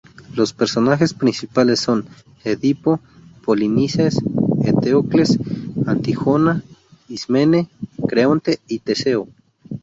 Los 0.33 0.51
personajes 0.53 1.13
principales 1.13 1.79
son: 1.79 2.07
Edipo, 2.43 2.99
Polinices, 3.45 4.17
Eteocles, 4.63 5.37
Antígona, 5.85 6.63
Ismene, 7.07 7.69
Creonte 8.07 8.59
y 8.67 8.79
Teseo. 8.79 9.27